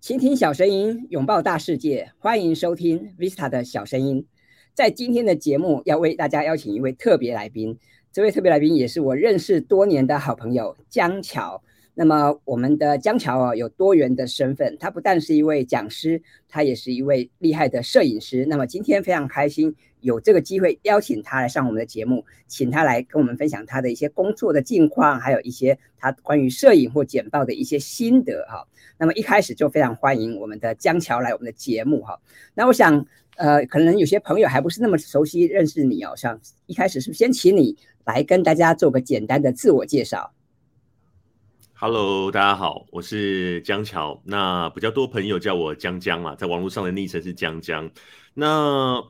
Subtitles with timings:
[0.00, 4.26] 倾听小声音，拥抱大世界，欢迎收听 Vista 的小声音。
[4.72, 7.78] 在今天的节目，要为大家邀请一位特别来宾。
[8.10, 11.62] 这位特别来宾也是我认识多年的好朋友江桥。
[11.94, 18.46] 那么，我们的江桥啊，有多元的身份，他不但是一位讲师，他也是一位厉害的摄影师。
[18.46, 28.66] 那么，今天非常开心有这个机会邀请他来上我们的节目，请他来跟我们分享他的一些工作的近况，还有一些他关于摄影或剪报的一些心得哈。
[28.96, 32.18] 那么，一开始就非常欢迎我们的江桥来我们的节目哈。
[32.54, 33.04] 那我想，
[33.36, 37.76] 呃，可能有些朋友还不是那么熟悉认识你哦，像一开始是不是先请你？
[38.06, 40.32] 来跟大家做个简单的自我介绍。
[41.82, 44.20] Hello，大家好，我是江乔。
[44.26, 47.90] 那比较多朋友叫我江江啊，在网络上的昵称是江江。
[48.34, 49.02] 那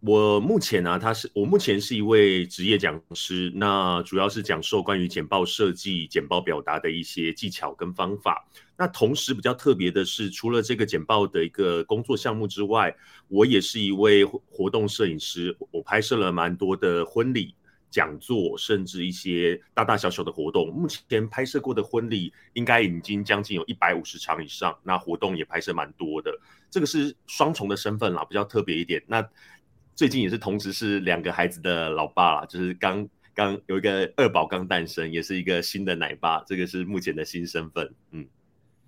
[0.00, 8.46] 我目前呢、啊，他是我目前是一位职业讲师，那主要是讲授关于剪报设计、剪报表达的一些技巧跟方法。
[8.76, 12.94] 那同时比较特别的是，除了这个剪报的一个工作项目之外，
[13.28, 17.54] 我也是一位活动摄影师，我拍摄了蛮多的婚礼。
[17.90, 24.76] 讲座，甚至一些大大小小的活动，目前拍摄过的婚礼应该已经将近有一百五十场以上。
[24.82, 26.30] 那活动也拍摄蛮多的，
[26.70, 29.02] 这个是双重的身份啦，比较特别一点。
[29.06, 29.26] 那
[29.94, 37.90] 最近也是同时是两个孩子的老爸啦，就是刚刚有一个二宝刚诞生，也是一个新的奶爸，这个是目前的新身份。
[38.12, 38.26] 嗯，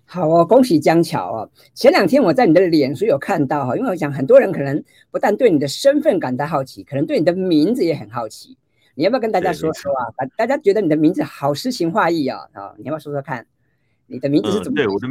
[0.05, 1.51] 好哦，恭喜江桥哦。
[1.73, 8.57] 前两天我在你的脸书有看到哈，因为我想很多人可能不但对你的身份感到好奇，可能对你的名字也很好奇。
[9.01, 10.05] 你要不要跟大家说说啊？
[10.15, 12.37] 把大家觉得你的名字好诗情画意啊！
[12.53, 13.43] 啊，你要不要说说看？
[14.05, 14.75] 你的名字是怎么、嗯？
[14.75, 15.07] 对，我的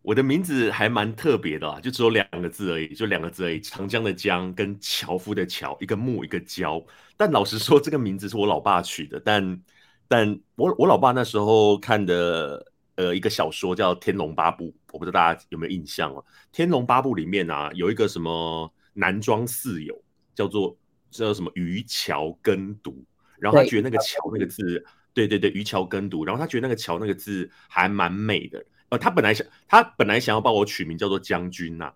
[0.00, 6.82] 我的名字还蛮特别的啊，就只有两个字而已，就两个字而已，长江的江跟樵夫的樵，一个木一个交。
[7.14, 9.20] 但老实说，这个名字是我老爸取的。
[9.22, 9.60] 但
[10.08, 16.30] 但我我老爸那时候看的呃一个小说叫《天龙八部》，我不知道大家有没有印象哦、啊。
[16.50, 19.94] 《天龙八部》里面啊有一个什么男装四友，
[20.34, 20.74] 叫做。
[21.12, 23.04] 叫什么渔樵耕读，
[23.42, 28.64] 然后他觉得那个“桥”那个字，对对对，渔樵耕读，然后他觉得那个“桥”那个字还蛮美的。
[28.88, 31.94] 呃，他本来想，他本来想要帮我取名叫做将军呐、 啊，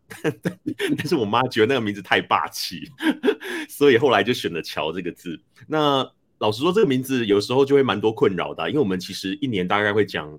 [0.98, 2.90] 但是我妈觉得那个名字太霸气，
[3.70, 5.40] 所以后来就选了“桥”这个字。
[5.68, 10.38] 那老实说，这个名字有时候就会蛮多困扰的，因为我们其实一年大概会讲。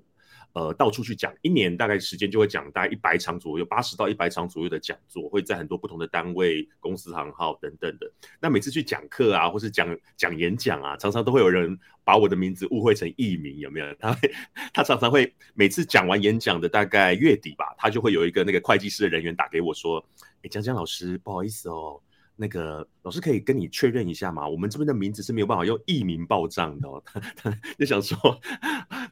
[0.54, 8.10] 呃，到处去讲，一年大概时间就会讲大概一百场左右，八十到一百场左右的讲座，会在很多不同的单位、公司行号等等的。
[8.40, 13.94] 那每次去讲课啊，或是讲讲演讲啊，常常都会有人把我的名字误会成艺名，有没有？
[14.00, 14.32] 他会，
[14.72, 20.04] 他常常会每次讲完演讲的大概月底吧，他就会有一个那个会计师的人员打给我说
[20.42, 22.00] ：“哎，江江老师，不好意思哦。”
[22.40, 24.48] 那个老师可以跟你确认一下吗？
[24.48, 27.02] 我们这边的名字是没有办法用艺名报账的哦。
[27.04, 28.16] 他他就想说，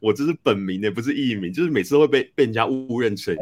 [0.01, 3.35] 我这是本名的，不是艺名，就是每次会被被人家误认成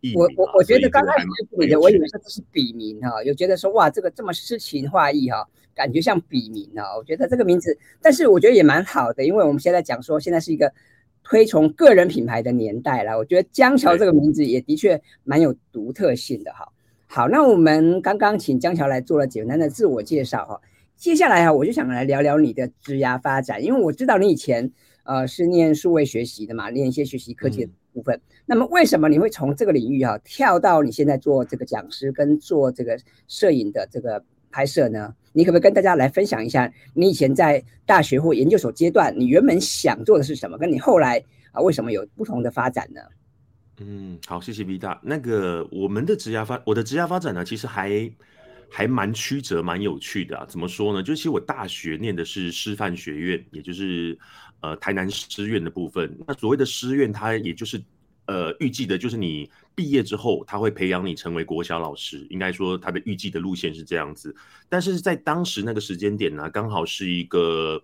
[0.00, 0.14] 艺名。
[0.16, 1.26] 我我我觉得刚开始
[1.56, 6.96] 你的，我以为说这是笔名哈，有觉得说哇，这个这么诗情画意哈，感觉像笔名啊。
[6.96, 10.74] 我觉得这个名字，但是我觉得也蛮好的，因为我们现在讲说现在是一个
[11.22, 13.16] 推崇个人品牌的年代了。
[13.16, 16.68] 我觉得江桥这个名字也的确蛮有独特性的哈。
[17.10, 20.60] 好，那我们刚刚请江桥来做了简单的自我介绍哈，
[20.94, 24.70] 接下来哈，我就想来聊聊你的职涯发展，因为我知道你以前
[25.04, 28.14] 呃是念数位学习的嘛，念一些学习科技的部分。
[28.14, 35.14] 嗯、那么为什么你会从这个领域哈跳到你现在做这个讲师跟做这个摄影的这个拍摄呢？
[35.32, 43.00] 你可不可以跟大家来分享一下，你以前在大学或研究所阶段，你原本想做的是什么，跟你后来啊为什么有不同的发展呢？
[43.80, 44.98] 嗯，好，谢谢 V 大。
[45.02, 48.10] 那个我们的职涯发，我的职涯发展呢，其实还
[48.68, 50.44] 还蛮曲折，蛮有趣的啊。
[50.46, 51.00] 怎么说呢？
[51.00, 54.18] 就是其实我大学念的是师范学院，也就是
[54.62, 56.12] 呃台南师院的部分。
[56.26, 57.80] 那所谓的师院，它也就是
[58.26, 62.26] 呃预计的就是你毕业之后，他会培养你成为国小老师。
[62.30, 64.34] 应该说，他的预计的路线是这样子。
[64.68, 67.80] 但是在当时那个时间点呢，刚好是一个。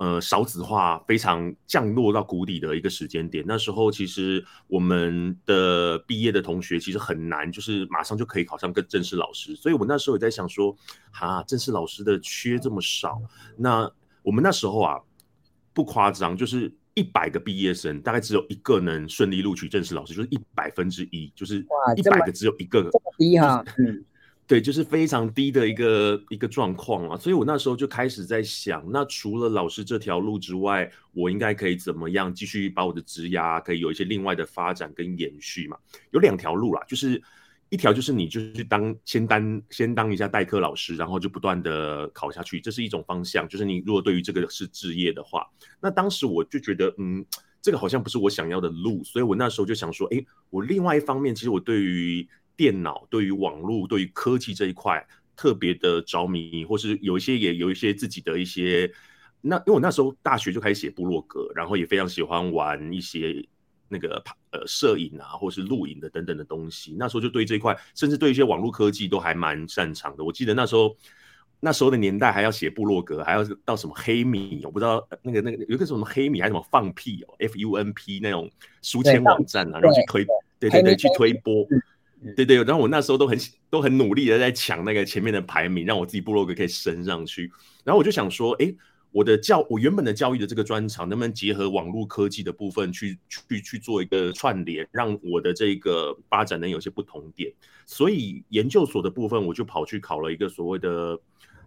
[0.00, 3.44] 呃，少子化非常降落到谷底的一个时间点。
[3.46, 9.54] 那时候其实我们的毕业的同学其实很难，就是马上就可以考上个正式老师。
[9.54, 10.74] 所以我那时候也在想说，
[11.12, 13.20] 哈，正式老师的缺这么少，
[13.58, 13.92] 那
[14.22, 14.98] 我们那时候啊，
[15.74, 21.58] 不夸张，就是一百个毕业生，大概只有一个能顺利录取正式老师，就是一百分之一，就是
[21.94, 24.02] 一百个只有一个，这么低哈，嗯。
[24.50, 35.78] 对，就是非常低的一个一个状况啊，所以我那时候就开始在想，那除了老师这条路之外，我应该可以怎么样继续把我的职涯可以有一些另外的发展跟延续嘛？
[36.10, 37.22] 有两条路啦，就是
[37.68, 43.46] 一条就是你就是当先当先当一下代课老师，然后就不断的考下去，这是一种方向。
[43.48, 45.46] 就是你如果对于这个是职业的话，
[45.80, 47.24] 那当时我就觉得，嗯，
[47.62, 50.20] 这个好像不是我想要的路，所以我那时候就想说，哎，
[50.50, 52.28] 我另外一方面，其实我对于
[52.60, 55.02] 电脑、对于网络、对于科技这一块
[55.34, 58.92] 特别的着迷，或是有一些也有一些自己的一些，
[59.40, 63.42] 那因为我那时候大学就开始写部落格，然后也非常喜欢玩一些
[63.88, 70.22] 那个呃摄影啊，或是录影的等等的东西，那时候就对这一块，甚至对一些网络科技都还蛮擅长的。
[70.22, 70.94] 我记得那时候。
[71.62, 80.24] 那时候的年代还要写部落格，还要到什么黑米，我不知道那个那个有个什么黑米还是什么放屁哦，F U N P 那种书签网站啊，然后去推，
[80.58, 81.66] 对对对，去推播，
[82.36, 82.56] 对对。
[82.64, 83.38] 然后我那时候都很
[83.70, 87.50] 都很努力的在抢那个前面的排名，让我自己部落格可以升上去。
[87.84, 88.74] 然后我就想说，哎，
[89.10, 97.52] 我的教我原本的教育的这个专长，能不能结合网络科技的部分去去去做一个串联，让我的这个发展能有些不同点。
[97.86, 101.20] 所以研究所的部分，我就跑去考了一个所谓的。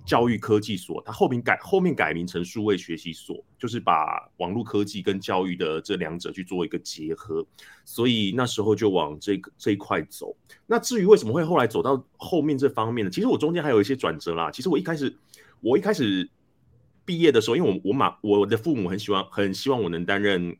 [0.05, 7.45] 教育科技所，它后面改后面改名成数位学习所，就是把网络科技跟教育的这两者去做一个结合，
[7.85, 10.35] 所以那时候就往这个这一块走。
[10.67, 13.11] 那至于为什么会后来走到后面这方面呢？
[13.11, 14.51] 其实我中间还有一些转折啦。
[14.51, 15.15] 其实我一开始
[15.61, 16.29] 我一开始
[17.05, 20.57] 毕业的时候，因为我我妈我的父母很喜欢很希望我能担任。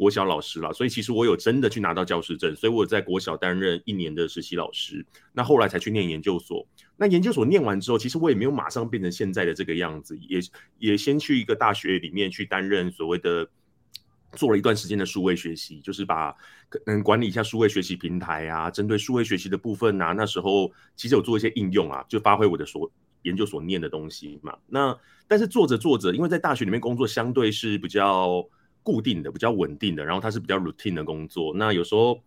[0.00, 5.04] 国小老师了，所以其实我有真的去拿到教师证，所以我在国小担任一年的实习老师。
[5.30, 6.66] 那后来才去念研究所。
[6.96, 10.40] 那研究所念完之后，其实我也没有马上变成现在的这个样子，也
[10.78, 13.46] 也先去一个大学里面去担任所谓的
[14.32, 16.34] 做了一段时间的数位学习，就是把
[16.86, 22.90] 嗯管理一下数位学习平台啊，针对数位学习的部分啊，那时候其实有做一些应用啊，就发挥我的所
[23.24, 24.56] 研究所念的东西嘛。
[24.66, 24.98] 那
[25.28, 28.48] 但是做着做着，因为在大学里面工作相对是比较。
[28.82, 31.52] 固定的、比较稳定的，然后它是比较 routine 的工作。
[31.54, 32.20] 那有时候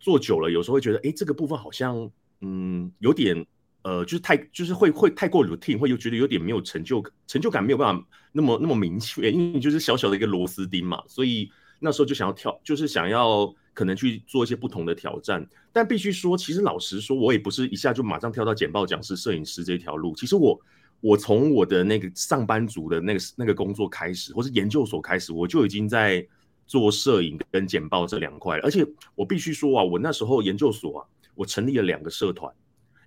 [0.00, 2.10] 做久了，有时候会觉得，哎，这个部分好像，
[2.40, 3.46] 嗯，有点，
[3.82, 11.02] 呃，就是太，就是会会太过 routine，会又觉得有点没有成就，成就感没有办法那么那么明确，因为你就是小小的一个螺丝钉嘛。
[11.06, 11.50] 所以
[11.80, 15.46] 那时候就想要跳，就是想要可能去做一些不同的挑战。
[15.72, 20.14] 但必须说，其实老实说，我也不是一下就马上跳到简报讲师、摄影师这条路。
[20.14, 20.60] 其实我。
[21.04, 26.26] 我从我的那个上班族的那个那个工作开始，或是研究所开始，我就已经在
[26.66, 28.62] 做摄影跟剪报这两块了。
[28.62, 32.50] 而且我必须说啊，我那时候研究所啊，我成立了两个社团，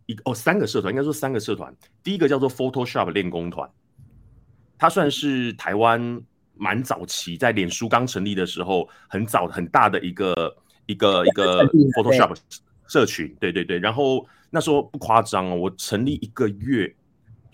[0.06, 1.76] 一个哦三个社团，应该说三个社团。
[2.04, 3.68] 第一个叫做 Photoshop 练功团，
[4.78, 6.22] 它算是台湾
[6.54, 10.56] 蛮早期，在脸书刚成立的时候，很早很大的一个
[10.86, 12.38] 一个一个 Photoshop
[12.88, 13.36] 社群。
[13.40, 16.96] 对对对，然后那时候不夸张哦，我成立一个月。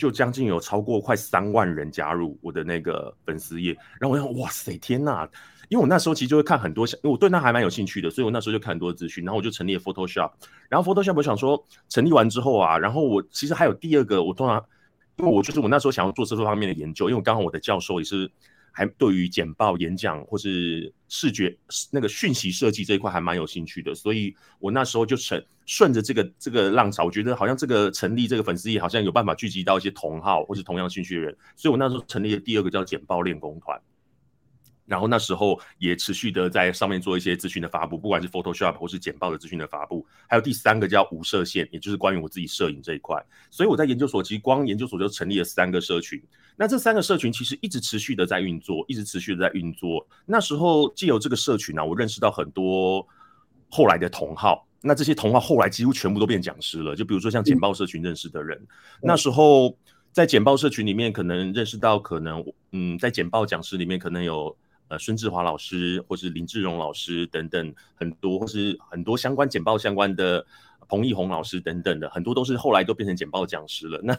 [0.04, 5.26] 就将近有超过快三万人加入我的那个粉丝页，然后我想，哇塞，天呐！
[5.70, 10.30] 因为我那时候其实就会看很多，因为我对那还蛮有兴趣的，所以我那时候就看很多资讯，然后我就成立了 Photoshop。
[10.68, 14.62] 然后 Photoshop 我想说，成立完之后啊，然后我其实还有第二个，我通常
[15.16, 18.30] 因为我就是我那时候想要做这方面的研究，因为刚好我的教授也是。
[18.76, 21.56] 还对于简报、演讲或是视觉
[21.92, 33.80] 那个讯息设计这一块还蛮有兴趣的，所以我那时候就成顺着这个这个浪潮，我觉得好像这个成立这个粉丝页好像有办法聚集到一些同好或是同样兴趣的人，所以我那时候成立了第二个叫简报练功团。
[34.86, 43.18] 然后那时候也持续的在上面做一些资讯的发布，不管是 Photoshop 或是简报的资讯的发布，还有第三个叫无射线，也就是关于我自己摄影这一块。
[43.50, 46.22] 所以我在研究所其实光研究所就成立了三个社群。
[46.56, 50.06] 那这三个社群其实一直持续的在运作，一直持续的在运作。
[50.26, 53.08] 那时候借由这个社群呢、啊，我认识到很多
[53.70, 54.68] 后来的同好。
[54.82, 56.96] 那这些同好后来几乎全部都变讲师了。
[56.96, 58.68] 就比如说像简报社群认识的人，嗯、
[59.04, 59.78] 那时候
[60.12, 64.56] 在简报社群里面可能认识到，可能嗯，在简报讲师里面可能有。
[64.90, 70.46] 呃，孙志华老师，或是林志荣老师等等，很多或是很多相关简报相关的
[70.88, 74.00] 彭义宏老师等等的，很多都是后来都变成简报讲师了。
[74.04, 74.18] 那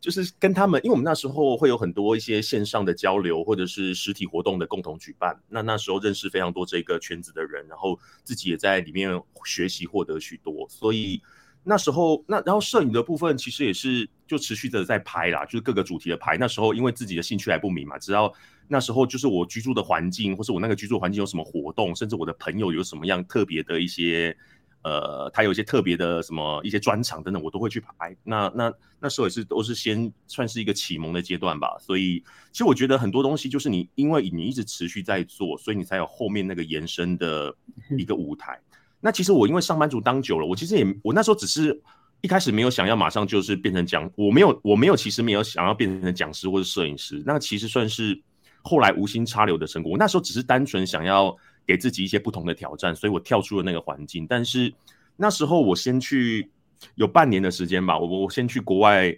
[0.00, 5.38] 就是跟他们，因为我们那时候会有很多一些线上的交流，或者是实体活动的共同举办。
[5.48, 9.10] 那那时候认识非常多这个圈子的人，然后自己也在里面
[9.44, 10.66] 学习获得许多。
[10.68, 11.20] 所以
[11.64, 16.36] 那时候，那然后摄影的部分其实也是就持续的在拍啦，就是各个主题的拍。
[16.38, 18.32] 那时候因为自己的兴趣还不明嘛，只要。
[18.70, 24.36] 那时候就是我居住的环境，或是我那个居住环境有什么活动，甚至我的朋友有什么样特别的一些，
[24.82, 28.16] 呃，他有一些特别的什么一些专场等等，我都会去拍。
[28.22, 31.76] 那那那时候也是都是先算是一个启蒙的阶段吧。
[31.80, 37.54] 所以其实我觉得很多东西就是你因为你一直持续在做，所以你才有后面那个延伸的
[37.98, 38.58] 一个舞台。
[39.00, 41.80] 那其实我因为上班族当久了，我其实也我那时候只是
[42.20, 48.22] 一开始没有想要马上就是变成讲，我没有我没有其实没有想要变成讲师或者摄影师，那其实算是。
[48.60, 51.34] 后来无心插柳的成果，我那时候只是单纯想要
[51.68, 54.26] 给自己一些不同的挑战，所以我跳出了那个环境。
[54.26, 54.72] 但是
[55.16, 56.50] 那时候我先去
[56.94, 59.14] 有半年的时间吧，我我先去国外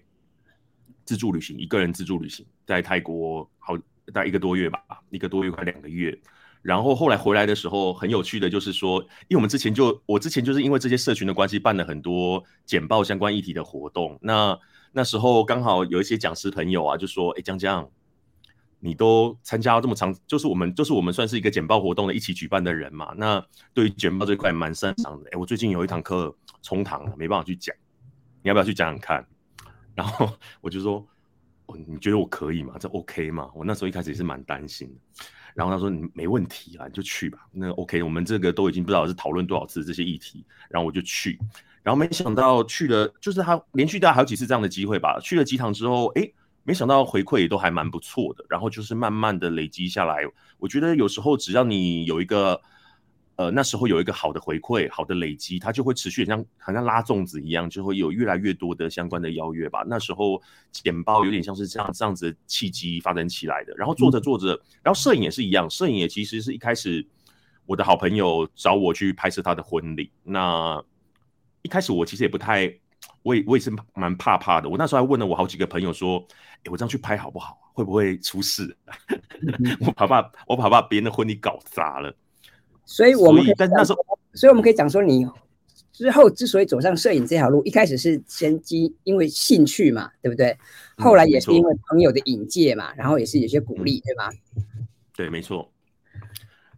[1.05, 3.77] 自助旅行，一个人自助旅行，在泰国好
[4.13, 4.81] 大概一个多月吧，
[5.11, 6.19] 一个多月快两个月。
[6.61, 14.19] 然后后来回来的时候，很有趣的就是说，因为我们之前就我之前就是因为这些社群的关系，办了很多简报相关议题的活动。
[14.21, 14.59] 那
[14.93, 17.89] 那时候刚好有一些讲师朋友啊，就说：“哎，江江，
[18.81, 23.13] 你都参加这么长，就是我们就是我们算是一个简报活动的一起举办的人嘛。
[23.17, 25.31] 那对于简报这块蛮擅长的。
[25.31, 27.77] 哎，我最近有一堂课冲堂了，没办法去讲，
[28.43, 29.25] 你要不要去讲讲看？”
[29.95, 31.07] 然后我就说
[31.67, 32.75] ：“哦，你觉得我可以吗？
[32.81, 35.25] 这 OK 吗？”我那时候一开始也是蛮担心的。
[35.53, 37.41] 然后他说：“你没问题啊，你就去吧。
[37.53, 40.45] 那 OK，我们这个都已经不知道是讨论多少次这些议题。
[40.71, 41.39] 然后我就去，
[41.83, 45.19] 然后没想到去了，就是他连续大概好几次这样的机会吧。
[45.21, 46.33] 去了几场之后，哎，
[46.65, 48.45] 没想到回馈也都还蛮不错的。
[48.49, 50.23] 然后就是慢慢的累积下来，
[50.59, 52.61] 我觉得有时候只要你有一个。”
[53.37, 59.83] 呃，那时候有一个好的回馈，好的累积，它就会持续，像好像拉粽子一样，就会有越来越多的相关的邀约吧。
[59.87, 60.39] 那时候
[60.71, 63.73] 简报有点像是这样这样子的契机发展起来的。
[63.79, 64.49] 然后做着做着，
[64.83, 67.03] 然后摄影也是一样，摄影也其实是一开始
[67.65, 70.11] 我的好朋友找我去拍摄他的婚礼。
[70.23, 70.79] 那
[71.63, 72.71] 一开始我其实也不太，
[73.23, 74.69] 我也我也是蛮怕怕的。
[74.69, 76.19] 我那时候还问了我好几个朋友说，
[76.65, 77.59] 诶，我这样去拍好不好？
[77.73, 78.77] 会不会出事？
[79.87, 82.15] 我怕怕，我怕怕别人的婚礼搞砸了。
[82.85, 83.99] 所以我们可以，但那时候，
[84.35, 85.27] 所以我们可以讲说，你
[85.93, 90.57] 之后之所以走上摄影这条路，一开始是先基因为兴趣嘛，对不对？
[90.97, 94.31] 后来也是因为朋友的引荐嘛，然后也是有些鼓励，对吗？
[95.15, 95.71] 对，没错，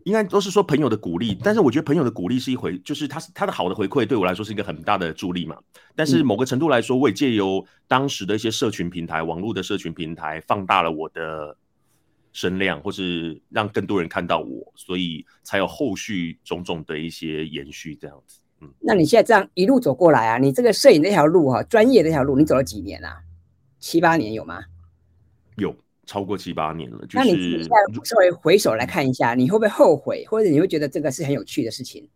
[0.05, 5.57] 应该都是说朋友的鼓励，但是我觉得朋友的鼓励是一回，就是他是他的好的回馈，对我来说是一个很大的助力嘛。
[5.95, 11.57] 但是某个程度来说，我也借由当时的一些社群平台、网络的社群平台，放大了我的。
[12.35, 18.41] 声量，或是让更多人看到我，所以才有后续种种的一些延续这样子。
[18.63, 23.19] 嗯，那你现在这样一路走过来啊，你这个摄影这条路哈、啊，专业这条路，你走了几年啊？
[23.81, 24.65] 七八年有吗？
[25.59, 25.77] 有
[26.13, 26.99] 超过七八年了。
[27.07, 27.69] 就是、那你现在
[28.05, 32.07] 稍微回首来看一下，你会不会后悔，或者你会觉得这个是很有趣的事情？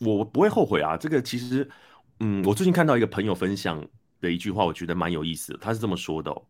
[0.00, 1.66] 我不会后悔啊，这个其实，
[2.20, 3.82] 嗯，我最近看到一个朋友分享
[4.20, 5.58] 的一句话，我觉得蛮有意思的。
[5.58, 6.42] 他是这么说的哦。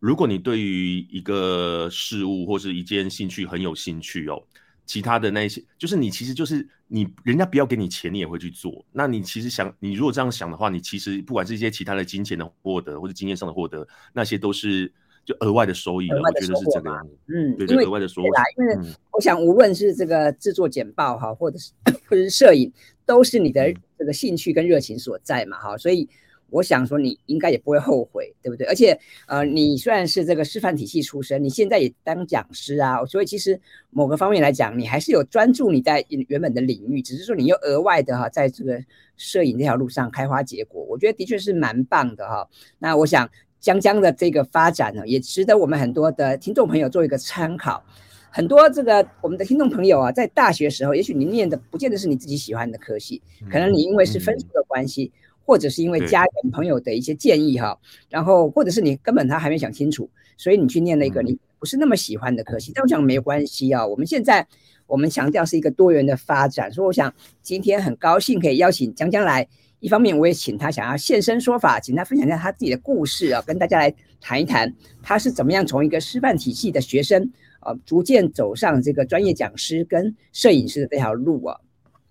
[0.00, 4.42] 如果你对于一个事物或是一件兴趣很有兴趣哦，
[4.86, 8.84] 其他的那些就是你其实就是你人家不要给你钱，你也会去做。
[8.92, 14.92] 那你其实想，你如果这样想的话，你其实不管是一些其他的金钱的获得或者经验上的获得，那些都是
[15.26, 16.18] 就额外的收益了。
[16.22, 17.14] 我觉得是这个样子。
[17.26, 18.24] 嗯，对，对，额外的收益。
[18.56, 18.78] 因为
[19.12, 21.72] 我想，无论是这个制作简报哈，或者是
[22.08, 22.72] 或者是摄影，
[23.04, 26.08] 都是你的这个兴趣跟热情所在嘛，哈，所以。
[26.48, 28.64] 我想说，你应该也不会后悔，对不对？
[28.68, 38.80] 而且，呃，你虽然是这个师范体系出身，你现在也当讲师啊，所以其实某个方面来讲，你还是有专注你在原本的领域，只是说你又额外的哈，在这个
[39.16, 42.48] 摄影这条路上开花结果，我觉得的确是蛮棒的哈。
[42.78, 43.28] 那我想
[43.60, 47.82] 江江的这个发展呢，也值得我们很多的听众朋友做一个参考。
[48.30, 55.12] 很多这个我们的听众朋友啊，在大学时候，也许你念的不见得是你自己喜欢的科系，可能你因为是分数的关系。
[55.48, 63.86] 或者是因为家人朋友的一些建议哈，然后或者是你根本他还没想清楚，所以你去念了一个你不是那么喜欢的科系，但我想没关系啊。
[63.86, 64.44] 我们现在
[64.88, 69.46] 我们强调是一个多元的发展，所以我想今天很高兴可以邀请江江来，
[69.80, 77.30] 一方面我也请他想要现身说法，请他分享一下他自己的故事啊，跟大家来谈一谈他是怎么样从一个师范体系的学生
[77.60, 81.60] 啊，逐渐走上这个专业讲师跟摄影师的这条路啊。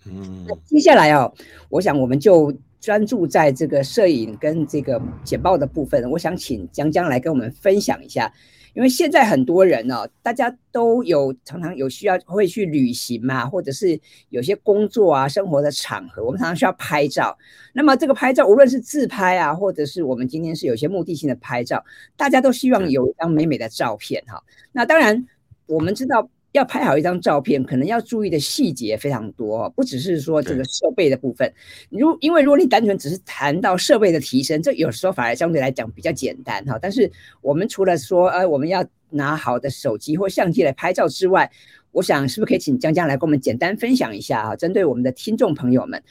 [0.05, 1.31] 嗯，那接下来啊，
[1.69, 2.53] 我想我们就。
[2.85, 8.31] 专注在这个摄影跟这个简报的部分，我想请江江来跟我们分享一下。
[8.75, 13.99] 因为现在很多人呢、哦，大家都有常常有需要会去旅行嘛，或者是
[14.29, 17.35] 有些工作啊、生活的场合，我们常常需要拍照。
[17.73, 21.83] 那么这个拍照，无论是自拍啊，或者是我们今天是有些目的性的拍照，
[22.15, 24.43] 大家都希望有一张美美的照片哈。
[24.71, 25.25] 那当然，
[25.65, 26.29] 我们知道。
[26.55, 31.53] 要拍好一张照片，可能要注意的细节非常多，不只是说这个设备的部分。
[31.89, 36.79] 如因为如果你单纯只是谈到设备的提升，这有时候反而相对来讲比较简单哈。
[36.81, 41.51] 但是我们除了说呃我们要拿好的手机或相机来拍照之外，
[41.91, 44.55] 我想是不是可以请江江来跟我们简单分享一下啊？
[44.55, 46.01] 针对我们的听众朋友们，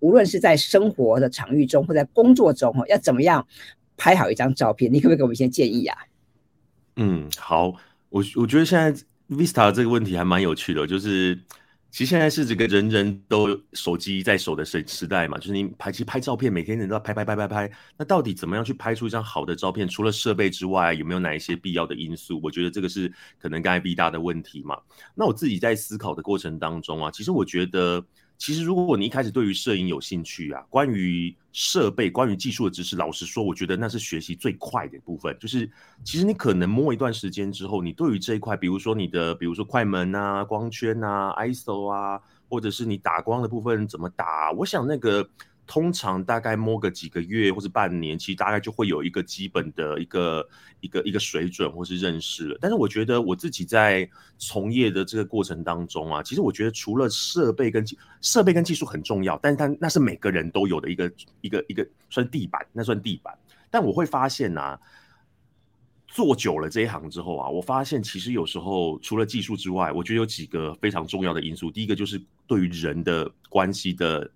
[0.00, 3.46] 无论是在生活的场域中或在工作中哈，要怎么样
[3.96, 4.92] 拍好一张照片？
[4.92, 5.96] 你可不可以给我们一些建议啊？
[6.96, 7.68] 嗯，好，
[8.10, 8.94] 我我觉得现在。
[9.28, 11.38] Vista 这个问题还蛮有趣的，就是
[11.90, 17.70] 其实现在是这个人人都手机在手的时时代嘛，就是你拍其实拍照片，每天人都要拍拍拍拍拍。
[17.96, 19.86] 那到底怎么样去拍出一张好的照片？
[19.86, 22.40] 除了设备之外，有没有哪一些必要的因素？
[22.42, 24.78] 我觉得这个是可能刚才 B 大的问题嘛。
[25.14, 28.04] 那我自己在思考的过程当中啊，其实我觉得
[28.38, 35.36] 其实如果你一开始对于摄影有兴趣啊，关于设备、关于技术的知识，老实说，我觉得那是学习最快的部分。
[35.38, 35.68] 就是
[36.04, 45.28] 其实你可能摸一段时间之后，你对于这一块，比如说你的，比如说快门啊、光圈啊、ISO 啊，或者是你打光的部分怎么打，我想那个。
[45.68, 50.48] 通常大概摸个几个月或者半年，其实大概就会有一个基本的一个
[50.80, 52.58] 一个一个水准或是认识了。
[52.58, 54.08] 但是我觉得我自己在
[54.38, 57.84] 从业的这个过程当中啊，其实我觉得除了设备跟
[58.22, 63.38] 设备跟技术很重要，但是它那是每个人都有的一个一个一个算地板，那算地板。
[63.70, 64.80] 但我会发现啊，
[66.06, 71.70] 做久了这一行之后啊，我发现其实有时候除了技术之外，我觉得有几个非常重要的因素。
[71.70, 74.30] 第一个就是对于人的关系的。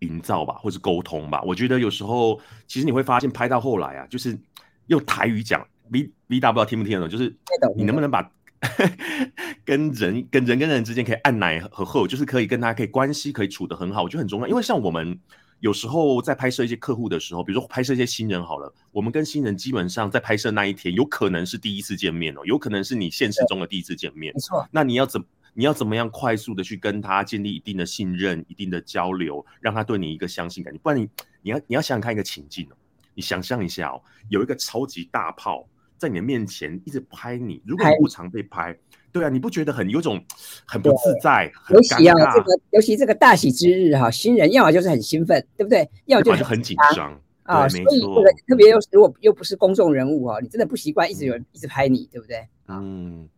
[0.00, 1.42] 营造吧，或是沟通吧。
[1.42, 4.38] 我觉得有时候，其实你会发现，拍到后来啊，就是
[4.86, 7.10] 用台语讲，V V W 听不听得懂？
[7.10, 7.34] 就是
[7.76, 8.30] 你能不能把
[9.64, 14.48] 跟人、跟人跟人之间可以按奶和后，就是可以跟他可以关系可以处得很好，我觉得很重要。
[14.48, 15.18] 因为像我们
[15.60, 24.32] 有时候在拍摄一些客户的时候，比如说拍摄一些新人好了，我们跟新人基本上在拍摄那一天，有可能是第一次见面哦，有可能是你现实中的第一次见面。
[24.34, 25.26] 没错，那你要怎么？
[25.54, 30.72] 你要怎么样快速的去跟他建立一定的信任、一定的交流，让他对你一个相信感？
[30.78, 31.08] 不然你
[31.42, 32.76] 你要你要想想看一个情境哦，
[33.14, 38.76] 你想象一下哦，有一个超级大炮在你的面前一直拍你，如果你不常被拍，
[39.10, 40.22] 对啊，你不觉得很有种
[40.64, 41.50] 很不自在？
[41.70, 45.88] 尤其啊，这个尤其这个大喜之日哈，新人要么就是很兴奋，对不对？
[46.06, 47.68] 要么就很紧张啊。
[47.68, 52.46] 所以这个特别又如果又不是公众人物啊，你真的不习惯一直有人一直拍你，对不对？
[52.68, 53.28] 嗯。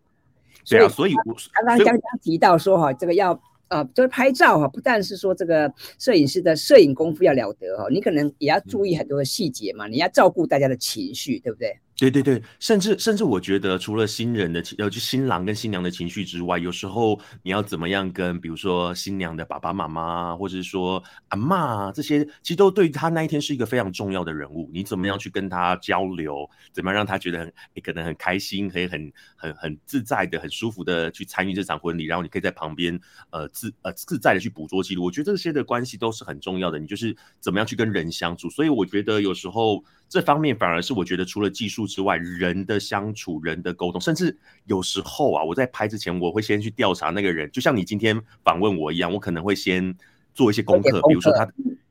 [0.71, 11.79] 对啊，所以我刚刚刚刚提到说哈，这个要呃，就是拍照哈，不但是说这个摄影师的摄影功夫要了得哈，你可能也要注意很多的细节嘛，你要照顾大家的情绪，对不对？
[12.01, 24.71] 对对对，甚至甚至我觉得，除了新人的情，呃，就新郎跟新娘的情绪之外，有时候你要怎么样跟，比如说新娘的爸爸妈妈，或者是说阿嬷这些，其实都对他那一天是一个非常重要的人物。
[24.73, 26.49] 你怎么样去跟他交流？
[26.73, 35.05] 怎么样让他觉得很，你可能很开心，可以很很很自在的、很舒服的去参与这场婚礼，然后你可以在旁边，呃，自呃自在的去捕捉记录。
[35.05, 36.79] 我觉得这些的关系都是很重要的。
[36.79, 38.49] 你就是怎么样去跟人相处？
[38.49, 39.85] 所以我觉得有时候。
[40.11, 49.97] 这方面反而是我觉得，除了技术之外，人的相处、人的沟通，甚至有时候啊，我在拍之前，我会先去调查那个人，就像你今天访问我一样，我可能会先
[50.35, 51.49] 做一些功课，比如说他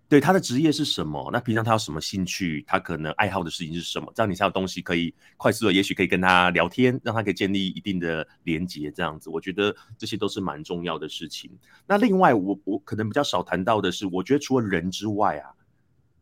[0.10, 11.50] 对他的职业是什么，那平常他有什么兴趣，他可能爱好的事情是什么，这样你才有东西可以快速的，也许可以跟他聊天，让他可以建立一定的连接，这样子，我觉得这些都是蛮重要的事情。
[11.88, 15.56] 那另外，我我可能比较少谈到的是，我觉得除了人之外啊。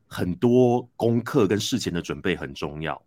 [0.07, 3.01] 很多功课跟事前的准备很重要，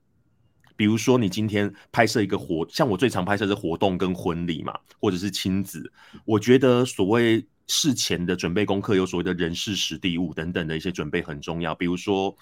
[0.76, 5.90] 比如说你今天拍摄一个活，像我最常拍摄的活动跟婚礼嘛，或者是亲子，
[6.24, 11.74] 我觉得所谓事前的准备功课，有所谓的人事时地物等等的一些准备很重要。
[11.74, 12.34] 比如说，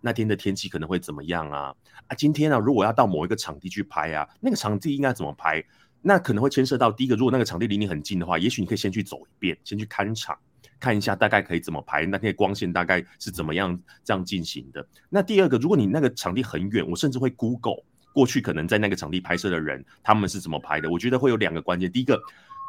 [0.00, 1.74] 那天的天气可能会怎么样啊？
[2.06, 5.64] 啊，今天啊，如果要到某一个场地去拍啊，那个场地应该怎么拍？
[6.02, 10.38] 那可能会牵涉到第一个，如果那个场地离你很近的话，也许你可以先去走一遍，先去看场。
[10.78, 14.86] 看一下大概可以怎么拍，那天光线大概是怎么样这样进行的。
[15.08, 20.90] 那第二个，如果你那个场地很远，我甚至会 Google 过去可能在那个场地拍摄的人，他们是怎么拍的。
[20.90, 22.18] 我觉得会有两个关键，第一个，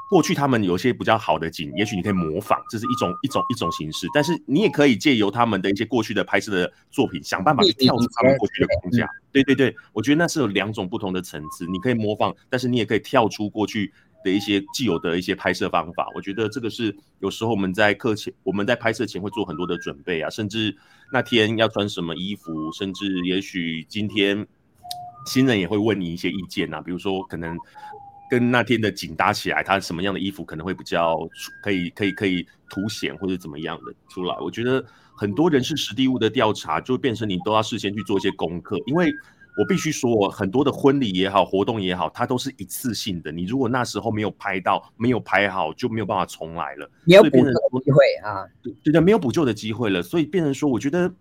[0.10, 4.08] 过去他们有些比较好的景，也许你可以模仿，这是一种一种一种形式。
[4.14, 9.08] 但是你也可以借由他们的一些过去的拍摄的作品，想办法去跳出他们过去的框架。
[9.32, 13.94] 对对对，我觉得那是有两种不同的层次，你可以模仿，但是你也可以跳出过去。
[14.24, 20.76] 的一些既有的一些拍摄方法，我觉得这个是有时候我们在课前，我们在拍摄前会做很多的准备啊，甚至
[21.12, 24.46] 那天要穿什么衣服，甚至也许今天
[25.26, 27.58] 新人也会问你一些意见啊，比如说可能
[28.30, 31.18] 跟那天的景搭起来，他什么样的衣服可能会比较
[31.64, 34.38] 可以可以可以凸显或者怎么样的出来。
[34.40, 39.12] 我觉得很多人事实地物的调查，就变成你都要事先去做一些功课，因为。
[39.58, 43.32] 我必须说，很多的婚礼也好，活动也好，它都是一次性的。
[43.32, 46.88] 你如果那时候没有拍到，没有拍好，就没有办法重来了。
[47.06, 47.52] 没有补救的
[47.84, 50.04] 机会啊，对对，没有补救的机会了。
[50.04, 51.12] 所以变成说，我觉得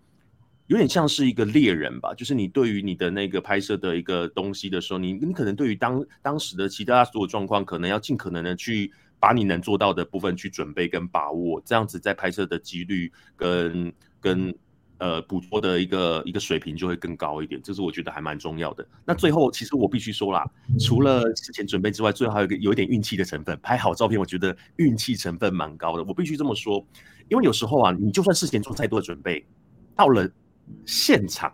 [0.67, 14.55] 有点像是一个猎人吧，就是你对于你的那个拍摄的一个东西的时候，你你可能对于当当时的其他所有状况，可能要尽可能的去把你能做到的部分去准备跟把握，这样子在拍摄的几率跟跟。
[14.99, 18.83] 呃，捕捉的一个一个水平就会更高一点，这是我觉得还蛮重要的。
[19.05, 20.43] 那最后，其实我必须说啦，
[20.79, 23.59] 除了事前准备之外，最后还有一个有一点运气的成分。
[23.61, 26.03] 拍好照片，我觉得运气成分蛮高的。
[26.03, 26.83] 我必须这么说，
[27.29, 29.45] 因为有时候啊，你就算事前做再多的准备，
[29.95, 30.27] 到了
[30.85, 31.53] 现场，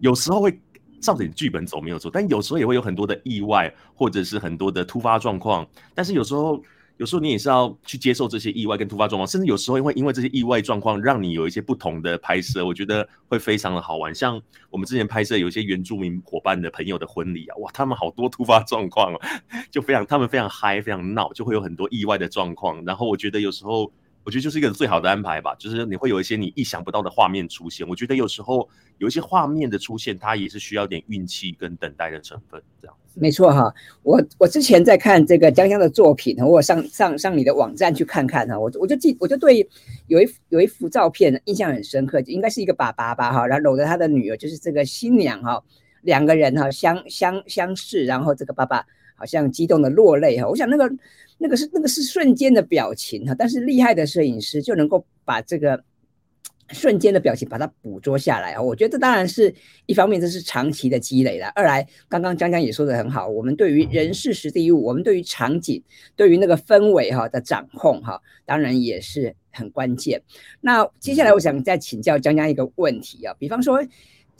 [0.00, 0.60] 有时候会
[1.00, 5.64] 照着你剧本走没有错，但有时候也会有很多的意外，或者是很多的突发状况。
[5.94, 6.60] 但是有时候。
[7.00, 14.14] 有时候你也是要去接受这些意外跟突发状况，甚至有时候会因为这些意外状况，让你有一些不同的拍摄，我觉得会非常的好玩。
[14.14, 19.20] 像我们之前拍摄有一些原住民伙伴的朋友的婚礼啊，哇，他们好多突发状况哦，
[19.72, 22.84] 就非常他们非常嗨，非常闹，就会有很多意外的状况。
[22.84, 23.90] 然后我觉得有时候。
[24.22, 27.86] 我觉得就是一个最好的安排吧，就是你会有一些你意想不到的画面出现。
[27.88, 32.62] 我觉得有时候有一些画面的出现，它也是需要点运气跟等待的成分。
[32.80, 33.74] 这样没错哈。
[34.02, 38.58] 我我之前在看这个江江的作品，我上上上你的网站去看看哈。
[38.58, 39.66] 我我就记我就对
[40.06, 45.62] 有一有一幅照片印象很深刻，应该是一个爸爸吧哈，然后搂着他的女儿，就是这个新娘哈，
[46.02, 48.84] 两个人哈相相相视，然后这个爸爸
[49.20, 50.48] 好像激动的落泪哈。
[50.48, 50.90] 我想那个。
[51.42, 55.82] 那个是那个是瞬间的表情哈，但是厉害的摄影师就能够把这个
[56.68, 58.60] 瞬间的表情把它捕捉下来啊。
[58.60, 59.54] 我觉得当然是
[59.86, 65.82] 一方面这是长期的积累了，二来刚刚江江也说的很好，我们对于人事时地物，我们对于场景，
[66.14, 70.20] 对于那个氛围哈的掌控哈，当然也是很关键。
[70.60, 73.82] 那接下来我想再请教江江一个问题啊，比方说。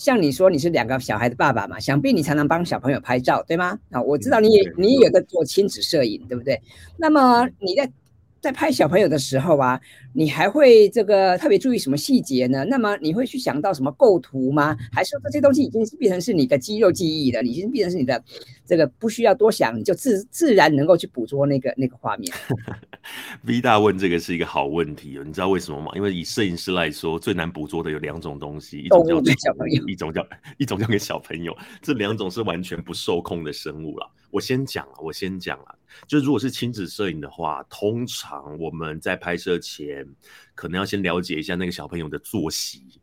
[0.00, 3.78] 像你说你是两个小孩的爸爸嘛，想必你常常帮小朋友拍照，对吗？
[3.90, 6.58] 啊，我知道你也你也有在做亲子摄影，对不对？
[6.96, 7.92] 那么你在。
[8.40, 9.80] 在拍小朋友的时候啊，
[10.14, 12.64] 你还会这个特别注意什么细节呢？
[12.64, 14.76] 那么你会去想到什么构图吗？
[14.90, 17.42] 还是说这些东西已经是变成是你的肌肉记忆了？
[17.42, 18.22] 已经变成是你的
[18.64, 22.32] 这个不需要多想，你就自自然能够去捕捉那个那个画面。
[23.44, 25.92] V 大问这个是一个好问题哦，你知道为什么吗？
[25.94, 30.26] 因为以摄影师来说，最难捕捉的有两种东西，一种叫小朋友，一种叫
[30.56, 34.10] 一种叫给小朋友，这两种是完全不受控的生物了。
[34.30, 35.78] 我先讲了，我先讲了。
[36.06, 40.06] 就如果是亲子摄影的话，通常我们在拍摄前，
[40.54, 43.00] 可能要先了解一下那个小朋友的作息、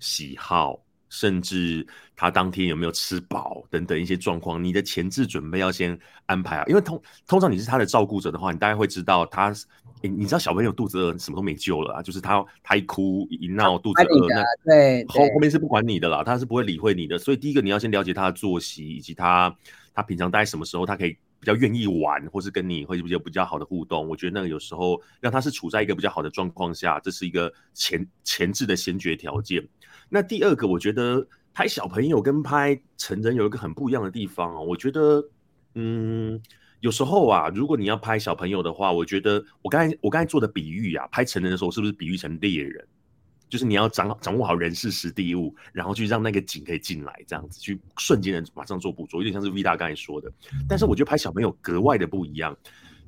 [0.00, 4.62] 喜好，甚至他当天有没有吃饱等等一些状况。
[4.62, 9.54] 你的前置准备要先安排啊，因为通通常你是他的照顾者的话，你大概会知道他，
[10.02, 12.02] 诶，你知道小朋友肚子饿，什么都没救了啊。
[12.02, 17.16] 就是他他一哭一闹，肚子饿，那对后后面是不管你的啦，他是不会理会你的。
[17.18, 19.56] 所以第一个你要先了解他的作息，以及他
[19.96, 21.16] 他平常大概什么时候他可以。
[21.38, 29.62] 比较愿意玩，或是跟你会比较比较好的互动，我觉得那个有时候让他是处在一个比较好的状况下，这是一个前前置的先决条件。
[30.08, 34.64] 那第二个，我觉得拍小朋友跟拍成人有一个很不一样的地方哦。
[34.64, 35.22] 我觉得，
[35.74, 36.40] 嗯，
[36.80, 42.88] 有时候啊，如果你要拍小朋友的话，我觉得我刚才我刚才做的比喻啊，拍成人的时候是不是比喻成猎人？
[43.48, 50.28] 就是你要掌掌握好人事时地物，然后去让那个景可以进来，这样子去瞬间的马上做捕捉，有点像是 V 大刚才说的。
[50.68, 52.56] 但是我觉得拍小朋友格外的不一样，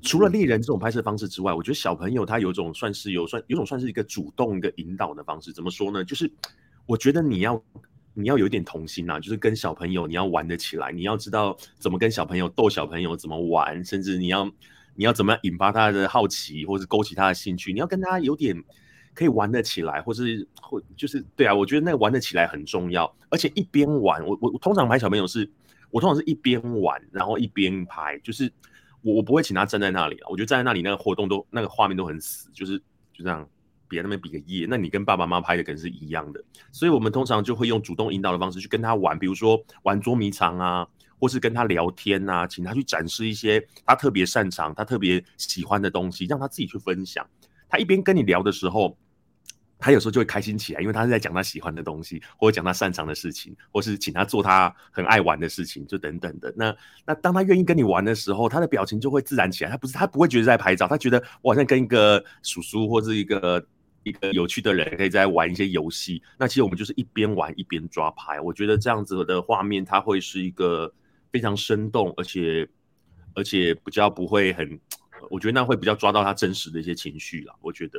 [0.01, 5.53] 除了猎人这种拍摄方式之外，我觉得小朋友他有种算是有算有种算是一个主动一个引导的方式。
[5.53, 6.05] 怎么说呢？
[6.05, 6.31] 就是
[6.87, 7.61] 我觉得你要
[8.15, 14.49] 你要有一点童心呐、啊，就是跟小朋友你要玩得起来，你要知道怎么跟小朋友逗小朋友怎么玩，甚至你要
[14.95, 18.63] 你要怎么样引发他的好奇，或是勾起他的兴趣，你要跟他有点。
[19.19, 23.13] 可以玩得起来，或是或就是对啊，我觉得那个玩得起来很重要。
[23.31, 25.51] 而且一边玩，我我通常拍小朋友是，
[25.91, 28.49] 我通常是一边玩，然后一边拍，就是
[29.03, 30.29] 我我不会请他站在那里啊。
[30.31, 32.79] 我觉得站在那里那个活动都那个画面都很死，就是
[33.13, 33.45] 就这样
[33.89, 34.69] 比那边比个耶。
[34.71, 40.87] 那你跟爸爸妈妈拍的可能是一样的，所以我们通常就会用主动引导的方式去跟他玩，比如说玩捉迷藏啊，
[41.19, 47.29] 或是跟他聊天啊，请他去展示一些他特别擅长、他特别喜欢的东西，让他自己去分享。
[47.69, 48.97] 他一边跟你聊的时候。
[49.79, 56.53] 他有时候就会开心起来，因为他是在讲他喜欢的东西，或者讲他擅长的事情，或是请他做他很爱玩的事情，就等等的。
[56.57, 56.75] 那
[57.07, 59.71] 那当他愿意跟你玩的时候，他的表情就会自然起来。
[59.71, 63.65] 他不是他不会觉得在拍照，他觉得我好像跟一个叔叔或是一个
[64.03, 66.23] 一个有趣的人可以在玩一些游戏。
[66.39, 68.41] 那其实我们就是一边玩一边抓拍。
[68.41, 70.93] 我觉得这样子的画面，它会是一个
[71.31, 72.69] 非常生动，而且
[73.35, 74.79] 而且比较不会很。
[75.31, 77.53] 我觉得那会比较抓到他真实的一些情绪啦。
[77.61, 77.99] 我觉得，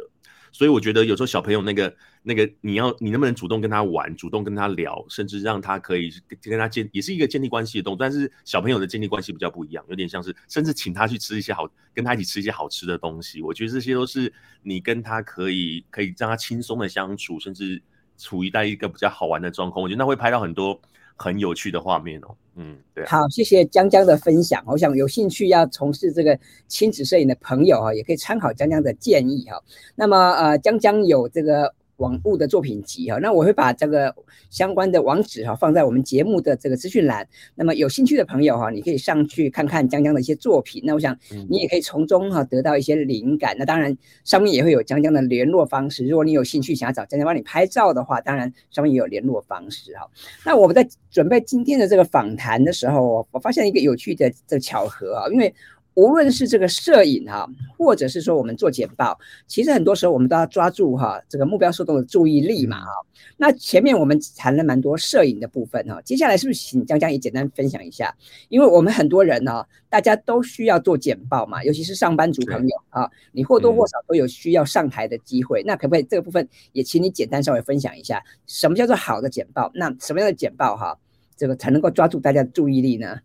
[0.51, 7.97] 所以我觉得有时候小朋友那个那个，你要你能不能主动跟他玩，主动跟他聊，甚至让他可以跟他建，也是一个建立关系的动作。
[7.99, 13.41] 但是小朋友的建立关系比较不一样，有点像是甚至请他去吃一些好，跟他一起吃一些好吃的东西。
[13.41, 14.31] 我觉得这些都是
[14.61, 17.81] 你跟他可以可以让他轻松的相处，甚至
[18.17, 19.83] 处于在一个比较好玩的状况。
[19.83, 20.79] 我觉得那会拍到很多。
[21.19, 24.63] 很有趣的画面哦，嗯，对，好，谢谢江江的分享。
[24.65, 29.61] 我想有兴趣要从事这个亲子摄影的朋友啊，也可以参考江江的建议哈。
[29.93, 31.71] 那么呃，江江有这个。
[31.99, 34.13] 网物的作品集哈，那我会把这个
[34.49, 37.25] 相关的网址哈放在我们节目的这个资讯栏。
[37.55, 40.81] 那么有兴趣的朋友哈，你可以上去看看江江的一些作品。
[40.85, 41.17] 那我想
[41.49, 43.55] 你也可以从中哈得到一些灵感。
[43.57, 46.07] 那当然上面也会有江江的联络方式。
[46.07, 50.09] 如果你有兴趣想要找江江帮你拍照的话，当然上面也有联络方式哈。
[50.45, 55.53] 那我们在准备今天的这个访谈的时候，我发现一个有趣的这个巧合啊，因为。
[55.99, 57.45] 无论是这个摄影哈，
[57.77, 62.91] 或者是说我们做简报，其实很多时候我们都要抓住哈这个目标受众的注意力嘛哈。
[63.35, 68.15] 那前面我们谈了蛮多摄影的部分哈，接下来是不是请江江也简单分享一下？
[68.47, 75.61] 因为我们很多人呢，大家都需要做简报嘛，尤其是上班族朋友啊，你或多或少都有需要上台的机会。
[75.63, 79.69] 那可不可以这个部分也请你简单稍微分享一下，什么叫做好的简报？
[79.75, 80.97] 那什么样的简报哈，
[81.35, 83.19] 这个才能够抓住大家的注意力呢？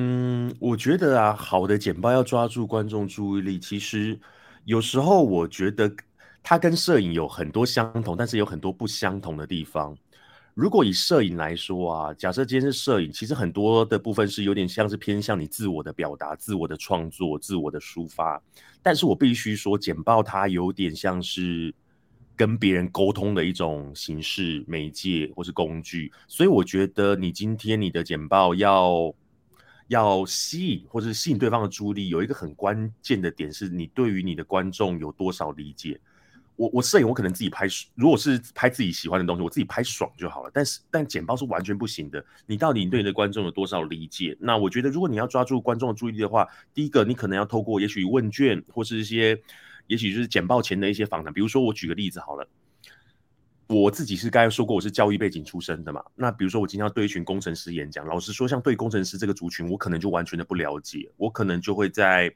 [0.00, 4.16] 嗯，我觉得啊，好的简报要抓住观众注意力，其实
[4.64, 5.92] 有时候我觉得
[6.40, 9.96] 它跟摄影有很多相同，但是有很多不相同的地方。
[10.54, 18.40] 如果以摄影来说啊，假设今天是摄影，其实很多的部分是有点像是偏向你自我的表达、自我的创作、自我的抒发。
[18.80, 21.74] 但是我必须说，简报它有点像是
[22.36, 26.12] 跟别人沟通的一种形式、媒介或是工具。
[26.28, 29.12] 所以我觉得你今天你的简报要。
[29.88, 36.00] 要吸引或者是吸引对方的注意力，有一个很关键的点是你对于你的观众有多少理解。
[36.56, 40.50] 我我摄影我可能自己拍，如果是拍自己喜欢的东西，我自己拍爽就好了。
[40.52, 42.24] 但是但简报是完全不行的。
[42.46, 44.36] 你到底对你的观众有多少理解？
[44.40, 49.40] 那我觉得如果你要抓住观众的注意力的话，第一个你可能要透过也许问卷或是一些，
[49.86, 51.32] 也许就是简报前的一些访谈。
[51.32, 52.46] 比如说我举个例子好了。
[53.68, 56.02] 我自己是刚才说过，我是教育背景出身的嘛。
[56.14, 61.10] 那比如说，我今天要对一群工程师演讲，老实说，像对工程师这个族群，我可能就完全的不了解。
[61.18, 62.32] 我可能就会在，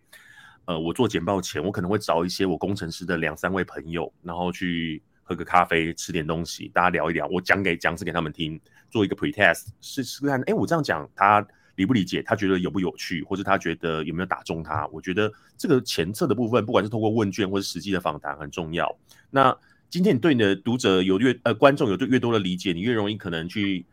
[0.66, 7.26] 呃，我做简报前，我可能会找一些我工程师的两三位朋友，然后去喝个咖啡，吃点东西，大家聊一聊。
[7.28, 11.42] 我讲给讲师给他们听，做一个 pretest，试试看，哎，我这样讲他
[11.76, 12.22] 理不理解？
[12.22, 14.86] 他觉得有不有趣，或者他觉得有没有打中他？
[14.88, 18.94] 我觉得这个前测的部分，不管是通过问卷或者实际的访谈，很重要。
[19.30, 19.56] 那
[19.92, 23.84] 今天你对你的读者有越呃观众有越多的理解，你越容易可能去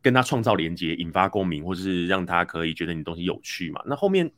[0.00, 3.82] 跟他创造连接，引发共鸣，或者是让他可以觉得你东西有趣嘛。
[3.84, 4.30] 那后面，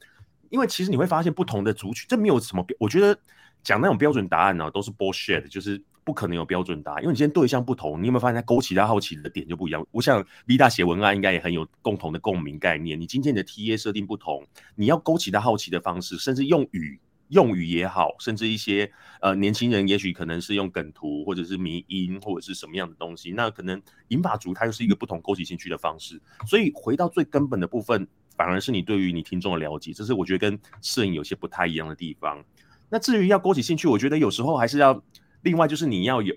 [0.48, 3.14] 因为其实你会发现不同的族群，这没有什么，我觉得
[3.62, 7.02] 讲那种标准答案呢、都是 bullshit，就是不可能有标准答案。
[7.02, 9.86] 因为你今天对象不同，你有没有发现他勾起他好奇的点就不一样？
[9.90, 12.98] 我想 V 大写文案应该也很有共同的共鸣概念。
[12.98, 14.42] 你今天你的 TA 设定不同，
[14.74, 16.98] 你要勾起他好奇的方式，甚至用语。
[17.28, 26.20] 用语也好，甚至一些呃年轻人，也许可能是用梗图，或者是迷因，或者是什么样的东西，那可能银发族它又是一个不同勾起兴趣的方式。
[26.46, 28.06] 所以回到最根本的部分，
[28.36, 32.44] 反而是你对于你听众的了解，这是我觉得跟摄影有些不太一样的地方。
[32.90, 35.02] 那至于要勾起兴趣，我觉得有时候还是要
[35.42, 36.36] 另外就是你要有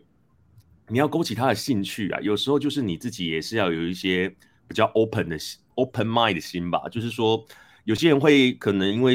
[0.87, 4.29] 你要勾起他的兴趣啊，有时候就是你自己也是要有一些
[4.67, 7.45] 比较 open 的心 open mind 的心吧，就是说
[7.83, 9.13] 有些人会可能因为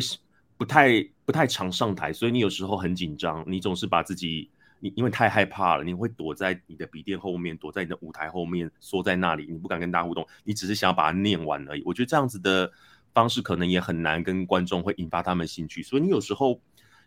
[0.58, 1.08] 不太。
[1.24, 11.82] 不太常上台，所以你有时候很紧张，你总是把自己，你因为太害怕了，你会躲在你的笔电后面，躲在你的舞台后面，缩在那里，你不敢跟大家互动，你只是想要把它念完而已。
[11.84, 12.70] 我觉得这样子的
[13.14, 16.60] 方式可能也很难跟观众会引发他们兴趣，所以你有时候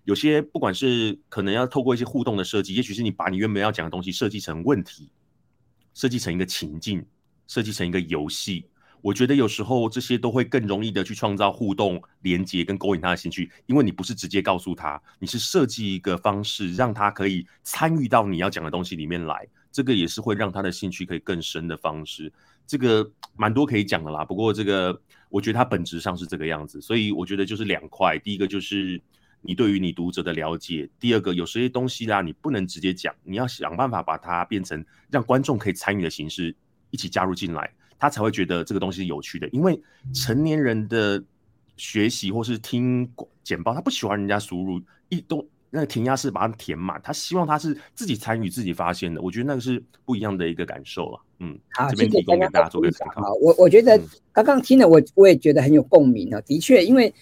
[0.05, 5.09] 有些不管是可能要透过一些互动的设计，也许是你把你原本要讲的东西设计成问题，
[5.93, 7.05] 设计成一个情境，
[7.47, 8.65] 设计成一个游戏。
[9.05, 22.33] 我觉得有时候这些都会更容易的去创造互动、连接跟勾引他的兴趣，因为你不是直接告诉他，你是设计一个方式让他可以参与到你要讲的东西里面来，这个也是会让他的兴趣可以更深的方式。
[22.65, 28.99] 这个蛮多可以讲的啦，不过这个我觉得它本质上是这个样子，所以我觉得就是两块，第一个就是
[29.41, 36.55] 你对于你读者的了解，第二个有些东西啦，你不能直接讲，你要想办法把它变成让观众可以参与的形式，
[36.89, 37.71] 一起加入进来。
[37.97, 39.81] 他才会觉得这个东西是有趣的，因为
[40.13, 41.23] 成年人的
[41.77, 43.09] 学习或是听
[43.43, 49.21] 简报，他不喜欢人家输入一都那个填鸭式把它填满，他希望他是自己参与、自己发现的。
[49.21, 51.19] 我觉得那个是不一样的一个感受了。
[51.39, 53.33] 嗯，好，这边提供给大家做个参考。
[53.41, 53.99] 我我觉得
[54.31, 56.41] 刚刚听了，我我也觉得很有共鸣啊。
[56.41, 57.13] 的确，因为。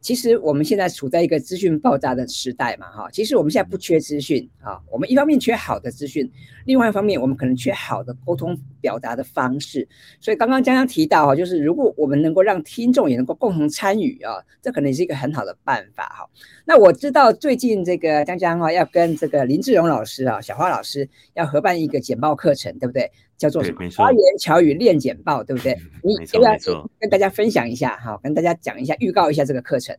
[0.00, 6.30] 其实我们现在处在一个资讯爆炸的时代嘛，哈，其实我们现在不缺资讯啊，我们一方面缺好的资讯，
[6.64, 9.86] 另外一方面我们可能缺好的沟通表达的方式。
[10.18, 16.26] 所以刚刚江江提到哈，就是如果我们能够让听众也能够共同参与啊，这可能是一个很好的办法哈。
[16.64, 23.10] 那我知道最近这个江江哈要跟这个林志荣老师啊，小花老师要合办一个简报课程，对不对？
[23.40, 23.88] 叫做什么？
[23.96, 25.74] 花言巧语练简报，对不对？
[26.04, 27.96] 你要不要跟大家分享一下？
[27.96, 29.96] 哈，跟大家讲一下，预告一下这个课程。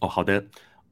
[0.00, 0.42] 哦，好的。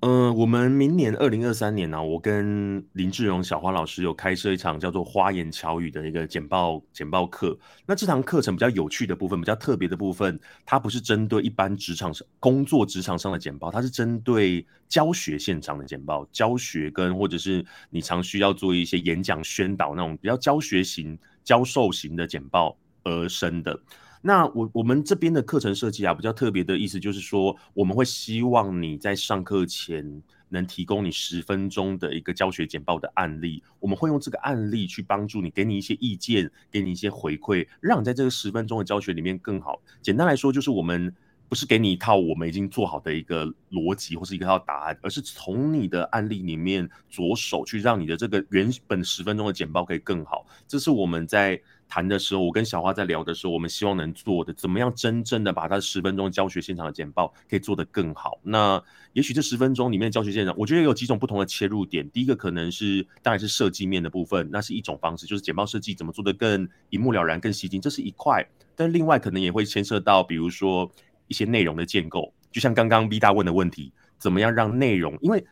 [0.03, 7.59] 嗯、呃，我们明年二零二三年呢、啊，我跟林志荣小花老师有开设一场叫做“花言巧语”的一个简报简报课。
[7.85, 23.81] 那这堂课程比较有趣的部分，比较特别的部分，它不是针对一般职场上工作职场上的简报，它是针对教学现场的简报，教学跟或者是你常需要做一些演讲宣导那种比较教学型、教授型的简报而生的。
[24.23, 39.81] 那我我们这边的课程设计啊，比较特别的意思就是说，我们会希望你在上课前能提供你十分钟的一个教学简报的案例，我们会用这个案例去帮助你，给你一些意见，给你一些回馈，让你在这个十分钟的教学里面更好。
[40.03, 41.15] 简单来说，就是我们。
[41.51, 50.47] 不是给你一套我们已经做好的一个逻辑或是一套答案，而是从你的案例里面着手去让你的这个原本十分钟的简报可以更好。
[50.69, 58.39] 这是我们在谈的时候，我跟小花在聊的时候，我们希望能做的，怎么样真正的把它十分钟教学现场的简报可以做得更好。
[58.45, 58.81] 那
[59.13, 62.09] 也许这十分钟里面教学现场，我觉得有几种不同的切入点。
[62.13, 68.49] 第一个可能是当然是设计面的部分，那是一种方式，就是简报设计怎么做得更一目了然、更吸睛，这是一块。
[68.77, 70.89] 但另外可能也会牵涉到，比如说。
[71.31, 75.17] 一些内容的建构，就像刚刚 V 大问的问题，怎么样让内容？
[75.23, 75.43] 因为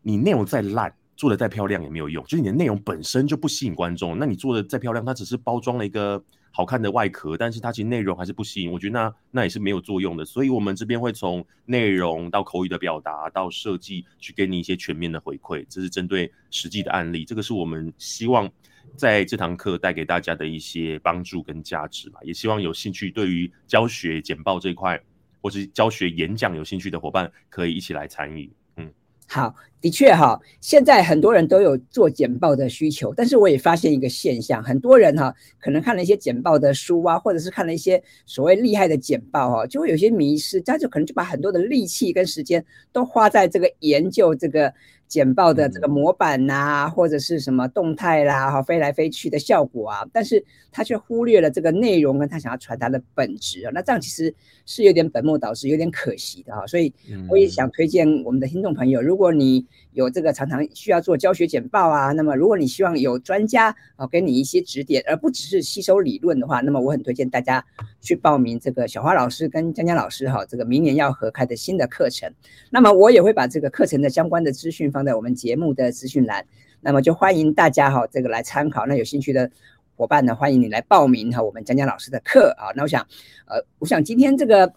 [0.00, 4.18] 你内容再烂，做的再漂亮也没有用，就是你的内容本身就不吸引观众。
[4.18, 8.72] 那你做的再漂亮，它只是包装了一个好看的外壳，但是它其实内容还是不吸引。
[8.72, 10.24] 我觉得那那也是没有作用的。
[10.24, 15.66] 所以我们这边会从内容到口语的表达到设计，去给你一些全面的回馈。
[15.68, 18.50] 这是针对实际的案例，这个是我们希望
[18.96, 22.20] 在这堂课带给大家的一些帮助跟价值吧。
[22.22, 24.98] 也希望有兴趣对于教学简报这块。
[25.40, 28.50] 或是教学演讲有兴趣的伙伴可以一起来参与。
[28.76, 28.90] 嗯，
[29.26, 44.72] 好，的确哈，现在很多人都有做简报的需求，但是我也发现一个现象，很多人哈可能看了一些简报的书啊，或者是看了一些所谓厉害的简报哈，就会有些迷失，他就可能就把很多的力气跟时间都花在这个研究这个。
[45.08, 56.66] 简报的这个模板呐、啊，或者是什么动态啦，哈，飞来飞去的效果啊，但是他却忽略了这个内容跟他想要传达的本质啊，那这样其实是有点本末倒置，有点可惜的哈。
[56.66, 56.92] 所以
[57.28, 67.64] 我也想推荐我们的听众朋友，如果你有这个常常需要做教学简报啊，那么如果你希望有专家啊给你一些指点，而不只是吸收理论的话，那么我很推荐大家
[68.00, 72.28] 去报名这个小花老师跟江江老师哈，这个明年要合开的新的课程。
[72.70, 74.90] 那么我也会把这个课程的相关的资讯。
[74.96, 76.42] 放在我们节目的资讯栏，
[76.80, 78.86] 那么就欢迎大家哈，这个来参考。
[78.86, 79.50] 那有兴趣的
[79.94, 82.72] 伙伴呢，欢迎你来报名哈，我们江江老师的课啊。
[82.74, 83.06] 那我想，
[83.44, 84.72] 呃，我想今天这个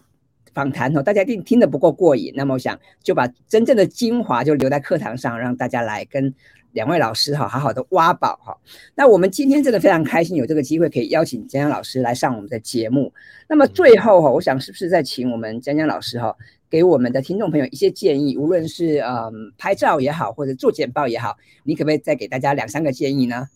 [0.52, 2.34] 访谈哦，大家一定听得不够过瘾。
[2.36, 6.34] 那么我想就把真正的精华就留在课堂上，让大家来跟
[6.72, 8.56] 两位老师哈好好的挖宝哈。
[8.94, 13.12] 那我们今天真的非常开心，有这个机会可以邀请江江老师来上我们的节目。
[13.48, 16.36] 那么最后哈，我想是不是再请我们江江老师哈？
[16.68, 23.48] 给我们的听众朋友一些建议，无论是嗯拍照也好，或者做简报也好，你可不可以再给大家两三个建议呢？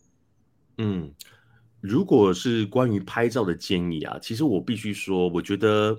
[0.78, 1.12] 嗯，
[1.80, 5.96] 如果是关于拍照的建议啊，其实我必须说，我觉得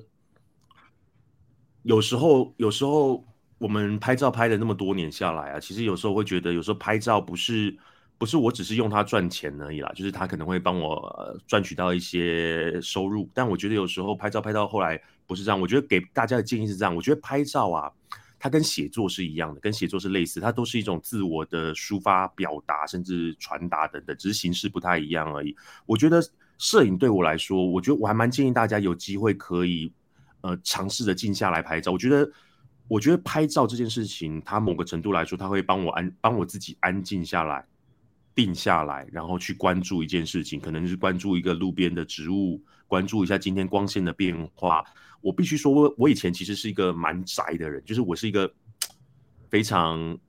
[1.83, 3.23] 有时候有时候
[3.57, 7.75] 我们拍照拍了那么多年下来啊，其实有时候会觉得，有时候拍照不是。
[8.17, 13.29] 不是我只是用它赚钱而已啦，就是它可能会帮我赚取到一些收入。
[13.33, 15.59] 但我觉得有时候拍照拍到后来不是这样。
[15.59, 17.91] 我觉得给大家的建议是这样：我觉得拍照啊，
[18.39, 25.53] 它跟写作是一样的，跟写作是类似，它都是一种自我的抒发、表达，甚至传达等等，只是形式不太一样而已。
[25.85, 26.23] 我觉得
[26.57, 29.91] 摄影对我来说，我觉得我还蛮建议大家有机会可以
[30.39, 31.91] 呃尝试着静下来拍照。
[31.91, 32.31] 我觉得，
[32.87, 37.65] 我觉得拍照这件事情，它某个程度来说，它会帮我安帮我自己安静下来。
[38.35, 44.83] 定下来，然后去关注一件事情，可能是关注一个路边的植物，关注一下今天光线的变化。
[45.21, 48.53] 我必须说，我我以前其实是一个蛮宅的人，就是我是一个
[49.49, 50.19] 非常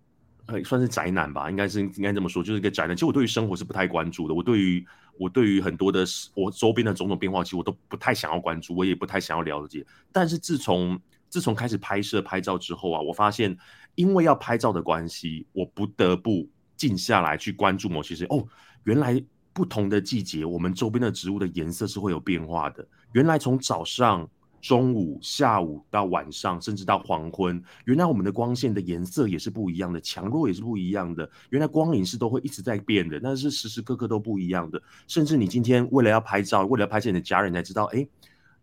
[0.47, 2.95] 呃算是宅男吧，应该是应该这么说，就是一个宅男。
[2.95, 4.87] 其实我对于生活是不太关注的，我对于
[5.19, 6.05] 我对于很多的
[6.37, 9.85] 我周边的种种变化，其实我都不太想要关注，我也不太想要了解。
[10.13, 10.97] 但是自从
[11.29, 13.57] 自从开始拍摄拍照之后啊，我发现
[13.95, 16.49] 因为要拍照的关系，我不得不。
[16.77, 18.47] 静下来去关注某些事哦，
[18.85, 19.19] 原来
[19.55, 22.87] 不同的季节，我们周边的植物的颜色是会有变化的。
[23.13, 24.29] 原来从早上、
[24.61, 31.27] 中午、下午到晚上，甚至到黄昏，原来我们的光线的颜色也是不一样的，强弱也是不一样的。
[31.49, 34.79] 原来光影是都会一直在变的，但是时时刻刻都不一样的。
[35.09, 38.07] 甚至你今天为了要拍照，为了拍摄你的家人，才知道，哎，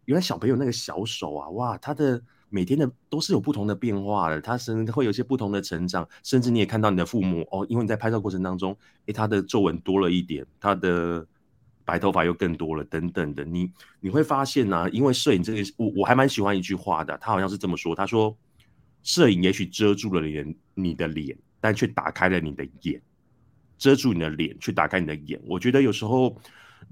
[0.06, 2.22] 原来小朋友那个小手啊，哇，他的。
[2.54, 8.78] 每天的都是有不同的变化的，他甚至会有些不同的成长，甚至你也看到你的父母哦，因为你在拍照过程当中，
[9.08, 11.26] 诶，他的皱纹多了一点，他的
[11.84, 18.38] 白头发又更多了，等等的，你你会发现呢、啊，因为摄影这个，我我还蛮喜欢一句话的，他好像是这么说，他说，
[19.02, 23.02] 摄影也许遮住了你你的脸，但却打开了你的眼，
[23.80, 26.40] 遮住你的脸，却打开你的眼，我觉得有时候。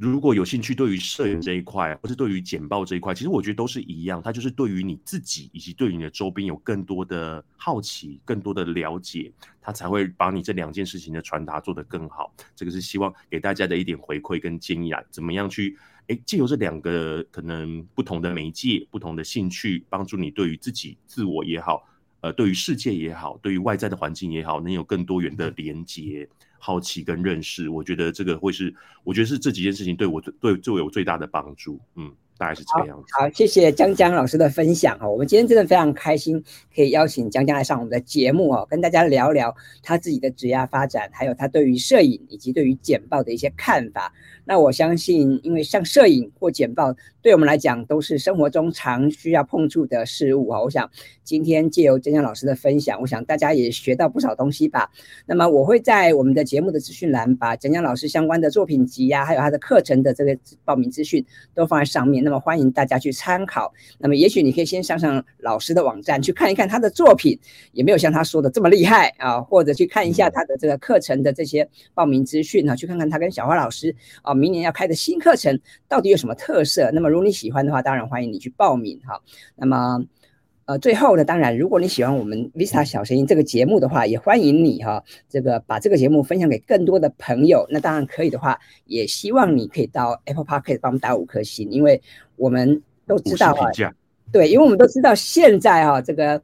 [0.01, 4.19] 如果有兴趣，对于摄影这一块，或是对于剪报这一块，其实我觉得都是一样。
[4.19, 9.31] 它就是对于你自己以及对于你的周边有更多的好奇、更多的了解，
[9.61, 12.33] 它才会把你这两件事情的传达做得更好。
[12.55, 15.77] 这个是希望给大家的一点回馈跟建议啊，怎么样去
[16.07, 21.87] 哎，借由这两个可能不同的媒介、不同的兴趣，帮助你对于自己、自我也好，
[22.21, 26.27] 呃，对于世界也好，对于外在的环境也好，能有更多元的连接、
[26.61, 27.67] 好奇跟认识。
[27.67, 31.79] 我觉得这个会是，我觉得是这几件事情对我对对我有最大的帮助。
[31.95, 32.09] 嗯。
[32.37, 33.05] 大概是这个样子。
[33.11, 35.11] 好，好，谢谢江江老师的分享哦。
[35.11, 36.43] 我们今天真的非常开心，
[36.75, 44.11] 可以邀请江江来上我们的节目哦，跟大家聊聊他自己的职业发展，还有他对于摄影以及对于简报的一些看法。
[44.43, 50.61] 那我相信，因为像摄影或简报，对我们来讲都是生活中常需要碰触的事物啊。
[50.61, 50.89] 我想
[51.23, 54.89] 今天借由江江老师的分享，我想大家也学到不少东西吧。
[55.25, 62.23] 那么我会在我们的节目的资讯栏把江江老师相关的作品集呀、啊，还有他的课程的这个报名资讯都放在上面。
[62.23, 63.71] 那么欢迎大家去参考。
[63.99, 67.37] 那么也许你可以先上上老师的网站去看一看他的作品，
[67.71, 74.33] 也没有像他说的这么厉害啊，或者去看一下他的这个课程的这些报名资讯啊，去看看他跟小花老师啊。
[74.33, 76.89] 明年要开的新课程到底有什么特色？
[76.91, 79.21] 那么如果你喜欢的话，当然欢迎你去报名哈。
[79.55, 80.03] 那么
[80.65, 87.67] 呃，最后呢，当然如果你喜欢我们 Vista 小声音这个节目的话，也欢迎你哈，这个把这个节目分享给更多的朋友。
[87.69, 92.01] 那当然可以的话，也希望你可以到 Apple Podcast 帮我们打五颗星，因为
[92.37, 93.69] 我们都知道啊，
[94.31, 96.41] 对，因为我们都知道现在哈这个。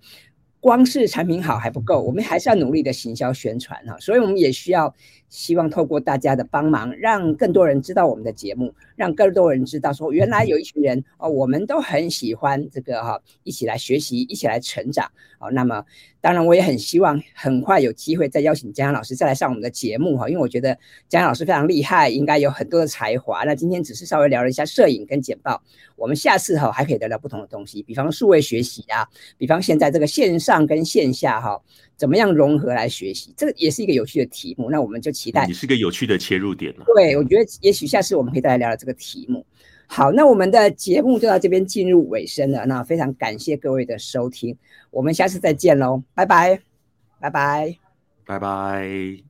[0.59, 4.93] 光是产品好还不够，我们还是要努力的行销宣传哈，所以我们也需要
[5.29, 15.09] 希望透过大家的帮忙，让更多人知道我们的节目，让更多人知道说原来有一群人哦，我们都很喜欢这个哈，一起来学习，一起来成长
[15.39, 15.49] 哦。
[15.51, 15.83] 那么
[16.21, 20.73] 当然我也很希望很快有机会再邀请江江老师再来上我们的节目哈，因为我觉得
[21.07, 23.43] 江江老师非常厉害，应该有很多的才华。
[23.43, 25.61] 那今天只是稍微聊了一下摄影跟简报，
[25.95, 29.07] 我们下次哈还可以聊聊不同的东西，比方数位学习啊，
[29.37, 30.67] 比方现在这个线上。
[30.67, 31.61] 跟线下哈，
[31.97, 33.33] 怎么样融合来学习？
[33.35, 34.69] 这个也是一个有趣的题目。
[34.69, 35.45] 那我们就期待。
[35.47, 36.73] 你是个有趣的切入点。
[36.95, 39.45] 对，我觉得也许下次我们可以再来聊聊这个题目。
[39.87, 42.65] 好，那我们的节目就到这边进入尾声了。
[42.65, 44.55] 那非常感谢各位的收听，
[44.91, 46.59] 我们下次再见喽，拜拜，
[47.19, 47.77] 拜拜，
[48.25, 49.26] 拜拜。